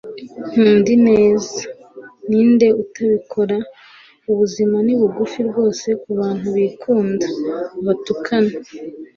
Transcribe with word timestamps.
nkunda 0.49 0.89
ineza. 0.97 1.61
ninde 2.27 2.67
utabikora? 2.83 3.57
ubuzima 4.31 4.77
ni 4.85 4.93
bugufi 4.99 5.39
rwose 5.49 5.87
ku 6.01 6.09
bantu 6.19 6.47
bikunda, 6.57 7.27
batukana 7.85 8.53